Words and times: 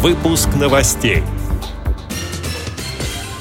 Выпуск 0.00 0.48
новостей. 0.54 1.24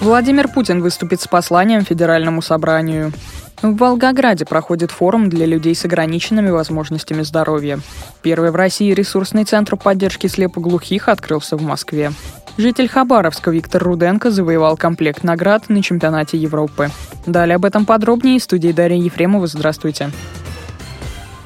Владимир 0.00 0.48
Путин 0.48 0.80
выступит 0.80 1.20
с 1.20 1.28
посланием 1.28 1.84
Федеральному 1.84 2.40
собранию. 2.40 3.12
В 3.60 3.76
Волгограде 3.76 4.46
проходит 4.46 4.90
форум 4.90 5.28
для 5.28 5.44
людей 5.44 5.74
с 5.74 5.84
ограниченными 5.84 6.48
возможностями 6.48 7.20
здоровья. 7.20 7.78
Первый 8.22 8.52
в 8.52 8.56
России 8.56 8.94
ресурсный 8.94 9.44
центр 9.44 9.76
поддержки 9.76 10.28
слепоглухих 10.28 11.10
открылся 11.10 11.58
в 11.58 11.62
Москве. 11.62 12.12
Житель 12.56 12.88
Хабаровска 12.88 13.50
Виктор 13.50 13.84
Руденко 13.84 14.30
завоевал 14.30 14.78
комплект 14.78 15.24
наград 15.24 15.68
на 15.68 15.82
чемпионате 15.82 16.38
Европы. 16.38 16.88
Далее 17.26 17.56
об 17.56 17.66
этом 17.66 17.84
подробнее 17.84 18.36
из 18.36 18.44
студии 18.44 18.72
Дарья 18.72 18.96
Ефремова. 18.96 19.46
Здравствуйте. 19.46 20.10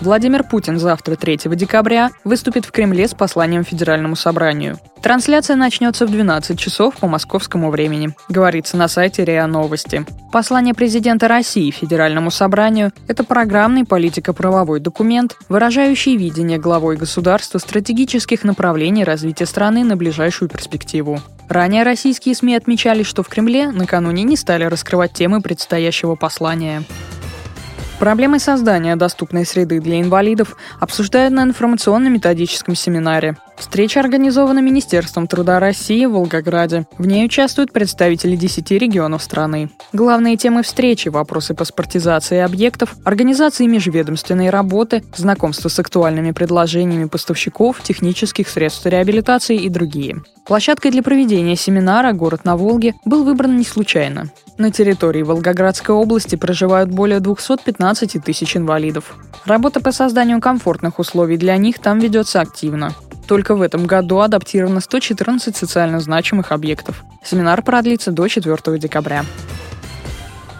Владимир 0.00 0.44
Путин 0.44 0.78
завтра, 0.78 1.16
3 1.16 1.40
декабря, 1.56 2.10
выступит 2.22 2.64
в 2.64 2.70
Кремле 2.70 3.08
с 3.08 3.14
посланием 3.14 3.64
Федеральному 3.64 4.14
собранию. 4.14 4.78
Трансляция 5.02 5.56
начнется 5.56 6.06
в 6.06 6.10
12 6.10 6.58
часов 6.58 6.96
по 6.96 7.08
московскому 7.08 7.70
времени, 7.70 8.14
говорится 8.28 8.76
на 8.76 8.88
сайте 8.88 9.24
РИА 9.24 9.46
Новости. 9.46 10.06
Послание 10.32 10.74
президента 10.74 11.26
России 11.26 11.70
Федеральному 11.70 12.30
собранию– 12.30 12.92
это 13.08 13.24
программный 13.24 13.84
политико-правовой 13.84 14.80
документ, 14.80 15.36
выражающий 15.48 16.16
видение 16.16 16.58
главой 16.58 16.96
государства 16.96 17.58
стратегических 17.58 18.44
направлений 18.44 19.04
развития 19.04 19.46
страны 19.46 19.82
на 19.84 19.96
ближайшую 19.96 20.48
перспективу. 20.48 21.20
Ранее 21.48 21.82
российские 21.82 22.34
СМИ 22.34 22.56
отмечали, 22.56 23.02
что 23.02 23.22
в 23.22 23.28
Кремле 23.28 23.70
накануне 23.70 24.22
не 24.22 24.36
стали 24.36 24.64
раскрывать 24.64 25.14
темы 25.14 25.40
предстоящего 25.40 26.14
послания. 26.14 26.84
Проблемы 27.98 28.38
создания 28.38 28.94
доступной 28.94 29.44
среды 29.44 29.80
для 29.80 30.00
инвалидов 30.00 30.56
обсуждают 30.78 31.34
на 31.34 31.42
информационно-методическом 31.42 32.76
семинаре. 32.76 33.36
Встреча 33.56 33.98
организована 33.98 34.60
Министерством 34.60 35.26
труда 35.26 35.58
России 35.58 36.06
в 36.06 36.12
Волгограде. 36.12 36.86
В 36.96 37.08
ней 37.08 37.26
участвуют 37.26 37.72
представители 37.72 38.36
10 38.36 38.70
регионов 38.70 39.20
страны. 39.20 39.70
Главные 39.92 40.36
темы 40.36 40.62
встречи– 40.62 41.08
вопросы 41.10 41.54
паспортизации 41.54 42.38
объектов, 42.38 42.94
организации 43.04 43.66
межведомственной 43.66 44.50
работы, 44.50 45.02
знакомство 45.16 45.68
с 45.68 45.76
актуальными 45.80 46.30
предложениями 46.30 47.06
поставщиков, 47.06 47.82
технических 47.82 48.48
средств 48.48 48.86
реабилитации 48.86 49.56
и 49.56 49.68
другие. 49.68 50.22
Площадкой 50.46 50.92
для 50.92 51.02
проведения 51.02 51.56
семинара 51.56 52.12
«Город 52.12 52.44
на 52.44 52.56
Волге» 52.56 52.94
был 53.04 53.24
выбран 53.24 53.56
не 53.56 53.64
случайно. 53.64 54.30
На 54.58 54.72
территории 54.72 55.22
Волгоградской 55.22 55.94
области 55.94 56.34
проживают 56.34 56.90
более 56.90 57.20
215 57.20 58.24
тысяч 58.24 58.56
инвалидов. 58.56 59.16
Работа 59.44 59.78
по 59.78 59.92
созданию 59.92 60.40
комфортных 60.40 60.98
условий 60.98 61.36
для 61.36 61.56
них 61.56 61.78
там 61.78 62.00
ведется 62.00 62.40
активно. 62.40 62.92
Только 63.28 63.54
в 63.54 63.62
этом 63.62 63.86
году 63.86 64.18
адаптировано 64.18 64.80
114 64.80 65.56
социально 65.56 66.00
значимых 66.00 66.50
объектов. 66.50 67.04
Семинар 67.22 67.62
продлится 67.62 68.10
до 68.10 68.26
4 68.26 68.78
декабря. 68.80 69.24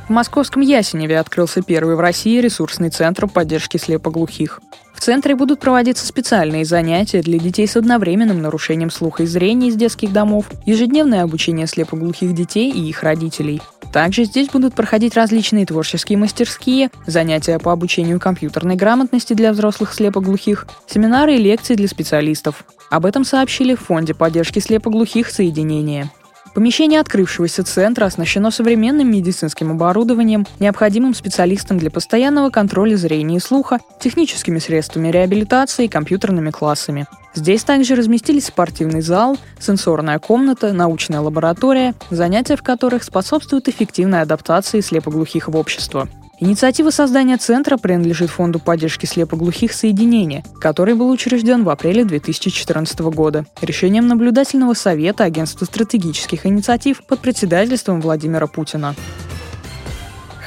В 0.06 0.10
московском 0.10 0.62
Ясеневе 0.62 1.19
открылся 1.19 1.60
первый 1.60 1.96
в 1.96 2.00
России 2.00 2.41
ресурсный 2.41 2.91
центр 2.91 3.26
поддержки 3.26 3.78
слепоглухих. 3.78 4.60
В 4.94 5.00
центре 5.00 5.34
будут 5.34 5.58
проводиться 5.58 6.06
специальные 6.06 6.64
занятия 6.64 7.20
для 7.20 7.38
детей 7.41 7.66
с 7.66 7.76
одновременным 7.76 8.42
нарушением 8.42 8.91
слуха 8.91 9.24
и 9.24 9.26
зрения 9.26 9.69
из 9.69 9.74
детских 9.74 10.12
домов, 10.12 10.46
ежедневное 10.66 11.24
обучение 11.24 11.66
слепоглухих 11.66 12.32
детей 12.32 12.70
и 12.70 12.88
их 12.88 13.02
родителей– 13.02 13.60
также 13.92 14.25
здесь 14.25 14.48
будут 14.48 14.75
проходить 14.75 15.14
различные 15.14 15.67
творческие 15.67 16.19
мастерские, 16.19 16.91
занятия 17.06 17.58
по 17.58 17.72
обучению 17.72 18.20
компьютерной 18.20 18.77
грамотности 18.77 19.34
для 19.34 19.53
взрослых 19.53 19.92
слепоглухих, 19.92 20.67
семинары 20.86 21.36
и 21.36 21.39
лекции 21.39 21.75
для 21.75 21.89
специалистов. 21.89 22.64
Об 22.91 23.06
этом 23.06 23.25
сообщили 23.25 23.75
в 23.75 23.81
Фонде 23.81 24.14
поддержки 24.14 24.59
слепоглухих 24.59 25.28
«Соединение». 25.28 26.11
Помещение 26.58 26.98
открывшегося 26.98 27.62
центра 27.62 28.04
оснащено 28.04 28.50
современным 28.50 29.08
медицинским 29.12 29.70
оборудованием, 29.70 30.44
необходимым 30.58 31.14
специалистам 31.14 31.78
для 31.78 31.88
постоянного 31.88 32.50
контроля 32.50 32.96
зрения 32.96 33.36
и 33.36 33.38
слуха, 33.38 33.78
техническими 34.00 34.58
средствами 34.58 35.06
реабилитации 35.06 35.84
и 35.84 35.88
компьютерными 35.88 36.50
классами. 36.50 37.06
Здесь 37.32 37.62
также 37.62 37.94
разместились 37.94 38.47
спортивный 38.47 39.02
зал, 39.02 39.38
сенсорная 39.60 40.18
комната, 40.18 40.72
научная 40.72 41.20
лаборатория, 41.20 41.94
занятия 42.10 42.56
в 42.56 42.64
которых 42.64 43.04
способствуют 43.04 43.68
эффективной 43.68 44.22
адаптации 44.22 44.80
слепоглухих 44.80 45.47
в 45.47 45.54
общество. 45.54 46.08
Инициатива 46.41 46.91
создания 46.91 47.37
центра 47.37 47.76
принадлежит 47.76 48.31
Фонду 48.31 48.60
поддержки 48.60 49.06
слепоглухих 49.06 49.72
«Соединение», 49.72 50.44
который 50.60 50.94
был 50.94 51.10
учрежден 51.10 51.65
в 51.65 51.69
апреле 51.69 52.04
2014 52.04 53.00
года 53.00 53.44
решением 53.60 54.06
наблюдательного 54.06 54.75
совета 54.75 55.25
Агентства 55.25 55.65
стратегических 55.65 56.47
инициатив 56.47 57.04
под 57.04 57.19
председательством 57.19 58.00
Владимира 58.00 58.47
Путина. 58.47 58.94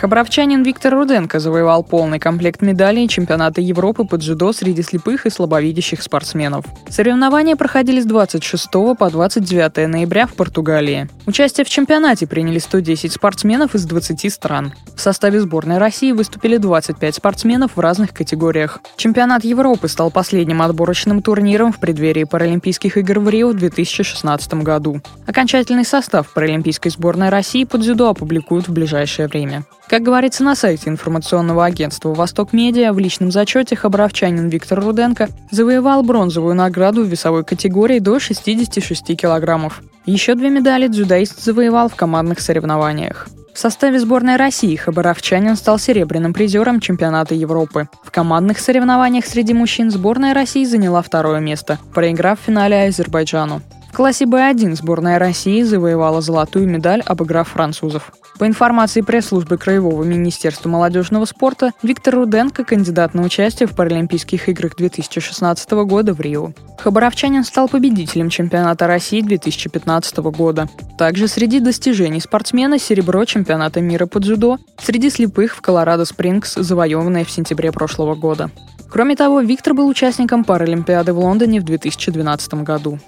Хабаровчанин 0.02 0.64
Виктор 0.64 0.96
Руденко 0.96 1.40
завоевал 1.40 1.84
полный 1.84 2.18
комплект 2.18 2.64
медалей 2.64 3.08
чемпионата 3.08 3.62
Европы 3.62 4.04
по 4.04 4.18
дзюдо 4.18 4.52
среди 4.52 4.82
слепых 4.82 5.28
и 5.28 5.30
слабовидящих 5.30 6.02
спортсменов. 6.02 6.66
Соревнования 6.90 7.56
проходили 7.56 8.02
с 8.02 8.06
26 8.06 8.68
по 8.98 9.12
29 9.12 9.88
ноября 9.88 10.26
в 10.26 10.34
Португалии. 10.34 11.08
Участие 11.28 11.66
в 11.66 11.70
чемпионате 11.70 12.26
приняли 12.26 12.58
110 12.58 13.14
спортсменов 13.14 13.76
из 13.76 13.86
20 13.86 14.34
стран. 14.34 14.74
В 14.96 15.02
составе 15.02 15.40
сборной 15.40 15.78
России 15.78 16.14
выступили 16.14 16.58
25 16.58 17.14
спортсменов 17.14 17.76
в 17.76 17.80
разных 17.80 18.12
категориях. 18.12 18.80
Чемпионат 18.98 19.44
Европы 19.44 19.88
стал 19.88 20.10
последним 20.10 20.64
отборочным 20.64 21.22
турниром 21.22 21.72
в 21.72 21.80
преддверии 21.80 22.24
Паралимпийских 22.24 22.98
игр 22.98 23.20
в 23.20 23.30
Рио 23.30 23.50
в 23.50 23.54
2016 23.54 24.54
году. 24.64 25.00
Окончательный 25.28 25.86
состав 25.86 26.34
Паралимпийской 26.34 26.90
сборной 26.90 27.30
России 27.30 27.66
по 27.66 27.78
дзюдо 27.78 28.10
опубликуют 28.10 28.68
в 28.68 28.74
ближайшее 28.74 29.28
время. 29.28 29.64
Как 29.92 30.04
говорится 30.04 30.46
на 30.46 30.56
сайте 30.56 30.90
информационного 30.90 31.66
агентства 31.66 32.14
«Восток 32.14 32.54
Медиа», 32.54 32.94
в 32.94 33.00
личном 33.00 33.30
зачете 33.30 33.76
хабаровчанин 33.76 34.48
Виктор 34.48 34.80
Руденко 34.80 35.28
завоевал 35.52 36.02
бронзовую 36.02 36.56
награду 36.56 37.04
в 37.04 37.08
весовой 37.08 37.44
категории 37.44 38.00
до 38.00 38.18
66 38.18 39.18
килограммов. 39.18 39.82
Еще 40.06 40.36
две 40.36 40.50
медали 40.50 40.88
дзюдоист 40.88 41.44
завоевал 41.44 41.90
в 41.90 41.96
командных 41.96 42.40
соревнованиях. 42.40 43.28
В 43.54 43.60
составе 43.60 44.00
сборной 44.00 44.38
России 44.38 44.78
хабаровчанин 44.78 45.58
стал 45.58 45.78
серебряным 45.78 46.32
призером 46.32 46.80
чемпионата 46.80 47.36
Европы. 47.36 47.90
В 48.02 48.12
командных 48.12 48.60
соревнованиях 48.60 49.26
среди 49.26 49.54
мужчин 49.54 49.92
сборная 49.92 50.34
России 50.34 50.64
заняла 50.64 51.02
второе 51.02 51.42
место, 51.42 51.80
проиграв 51.94 52.40
в 52.40 52.44
финале 52.46 52.88
Азербайджану. 52.88 53.62
В 53.92 53.94
классе 53.94 54.24
Б1 54.24 54.78
сборная 54.78 55.20
России 55.20 55.64
завоевала 55.64 56.22
золотую 56.22 56.66
медаль, 56.66 57.02
обыграв 57.06 57.50
французов. 57.50 58.14
По 58.40 58.48
информации 58.48 59.02
пресс-службы 59.02 59.58
Краевого 59.58 60.04
министерства 60.04 60.70
молодежного 60.70 61.26
спорта, 61.26 61.72
Виктор 61.84 62.16
Руденко– 62.16 62.64
кандидат 62.66 63.14
на 63.14 63.22
участие 63.22 63.68
в 63.68 63.76
Паралимпийских 63.76 64.48
играх 64.48 64.78
2016 64.78 65.72
года 65.72 66.14
в 66.14 66.22
Рио. 66.22 66.54
Хабаровчанин 66.80 67.44
стал 67.44 67.68
победителем 67.68 68.30
чемпионата 68.30 68.88
России 68.88 69.20
2015 69.20 70.18
года. 70.20 70.70
Также 70.98 71.28
среди 71.28 71.60
достижений 71.60 72.22
спортсмена 72.22 72.80
серебро 72.80 73.26
чемпионата 73.26 73.82
мира 73.82 74.06
по 74.06 74.22
дзюдо, 74.22 74.58
среди 74.82 75.10
слепых 75.10 75.54
в 75.54 75.62
Колорадо-Спрингс, 75.62 76.62
завоеванное 76.62 77.26
в 77.26 77.30
сентябре 77.30 77.74
прошлого 77.74 78.16
года. 78.16 78.52
Кроме 78.92 79.16
того, 79.16 79.40
Виктор 79.40 79.74
был 79.74 79.88
участником 79.88 80.44
Паралимпиады 80.44 81.14
в 81.14 81.20
Лондоне 81.20 81.62
в 81.62 81.64
2012 81.64 82.56
году. 82.56 83.00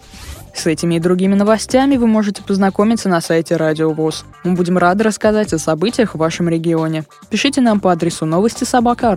С 0.55 0.65
этими 0.65 0.95
и 0.95 0.99
другими 0.99 1.35
новостями 1.35 1.97
вы 1.97 2.07
можете 2.07 2.41
познакомиться 2.41 3.09
на 3.09 3.19
сайте 3.19 3.57
Радио 3.57 3.91
ВОЗ. 3.91 4.23
Мы 4.45 4.53
будем 4.53 4.77
рады 4.77 5.03
рассказать 5.03 5.51
о 5.51 5.59
событиях 5.59 6.15
в 6.15 6.19
вашем 6.19 6.47
регионе. 6.47 7.03
Пишите 7.29 7.59
нам 7.59 7.81
по 7.81 7.91
адресу 7.91 8.25
новости 8.25 8.63
собака 8.63 9.13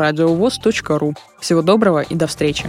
ру. 0.99 1.15
Всего 1.39 1.63
доброго 1.63 2.01
и 2.01 2.15
до 2.17 2.27
встречи! 2.27 2.69